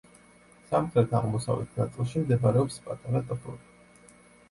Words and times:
სამხრეთ-აღმოსავლეთ 0.71 1.79
ნაწილში 1.83 2.25
მდებარეობს 2.25 2.83
პატარა 2.89 3.25
ტბორი. 3.31 4.05